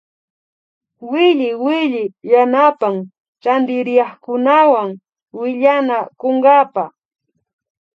[1.09, 2.95] Williwilli yanapan
[3.43, 4.89] rantiriakkunawan
[5.37, 6.83] willanakunkapa